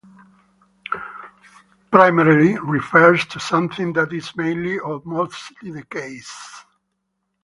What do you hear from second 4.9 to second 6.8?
mostly the case.